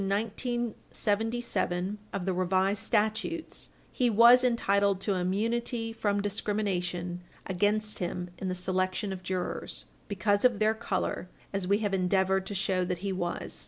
[0.09, 8.47] 1977 of the Revised Statutes, he was entitled to immunity from discrimination against him in
[8.47, 12.99] the selection of jurors because of their color, as we have endeavored to show that
[13.05, 13.59] he was.